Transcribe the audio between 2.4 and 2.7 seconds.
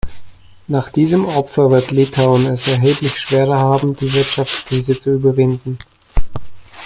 es